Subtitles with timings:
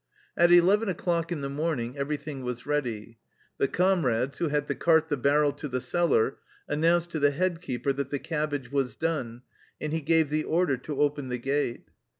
[0.35, 3.19] At eleven o'clock in the morning everything was ready.
[3.59, 7.61] The comrades who had to cart the barrel to the cellar announced to the head
[7.61, 9.43] keeper that the cabbage was done,
[9.79, 11.85] and he gave the order to open the gate.